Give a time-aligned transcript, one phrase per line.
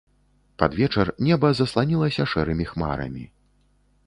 [0.61, 3.25] Пад вечар неба засланілася шэрымі хмарамі.